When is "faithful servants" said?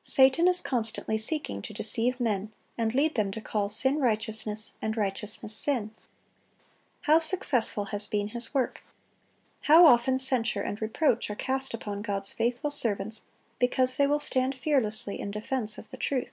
12.32-13.24